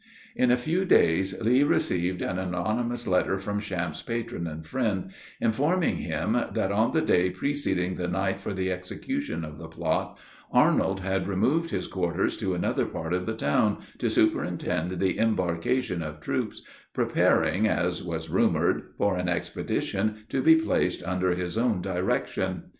In 0.35 0.49
a 0.49 0.57
few 0.57 0.83
days, 0.83 1.39
Lee 1.43 1.61
received 1.61 2.23
an 2.23 2.39
anonymous 2.39 3.05
letter 3.05 3.37
from 3.37 3.59
Champe's 3.59 4.01
patron 4.01 4.47
and 4.47 4.65
friend, 4.65 5.11
informing 5.39 5.97
him, 5.97 6.33
that 6.33 6.71
on 6.71 6.91
the 6.91 7.03
day 7.03 7.29
preceding 7.29 7.93
the 7.97 8.07
night 8.07 8.39
for 8.41 8.51
the 8.51 8.71
execution 8.71 9.45
of 9.45 9.59
the 9.59 9.67
plot, 9.67 10.17
Arnold 10.51 11.01
had 11.01 11.27
removed 11.27 11.69
his 11.69 11.85
quarters 11.85 12.35
to 12.37 12.55
another 12.55 12.87
part 12.87 13.13
of 13.13 13.27
the 13.27 13.35
town, 13.35 13.77
to 13.99 14.09
superintend 14.09 14.97
the 14.99 15.19
embarkation 15.19 16.01
of 16.01 16.19
troops 16.19 16.63
preparing, 16.95 17.67
as 17.67 18.01
was 18.01 18.27
rumored, 18.27 18.85
for 18.97 19.17
an 19.17 19.29
expedition, 19.29 20.25
to 20.29 20.41
be 20.41 20.55
placed 20.55 21.03
under 21.03 21.35
his 21.35 21.59
own 21.59 21.79
direction. 21.79 22.63